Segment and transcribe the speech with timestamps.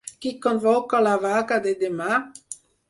[0.25, 2.21] Qui convoca la vaga de demà?